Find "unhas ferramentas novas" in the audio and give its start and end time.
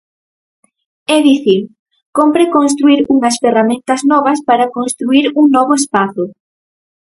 3.13-4.39